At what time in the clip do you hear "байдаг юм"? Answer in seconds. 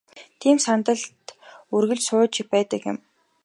2.53-2.97